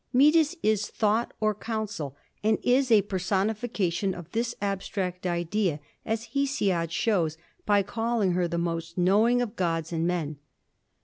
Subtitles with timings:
[0.11, 6.89] Metis is Thought or Counsel and is a personification of this abstract idea as Hesiod
[6.91, 10.39] shows by calling her the most knowing of gods and men.